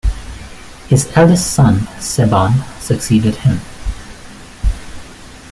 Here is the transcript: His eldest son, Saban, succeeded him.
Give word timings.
His 0.87 1.07
eldest 1.15 1.53
son, 1.53 1.81
Saban, 1.99 2.55
succeeded 2.81 3.35
him. 3.35 3.59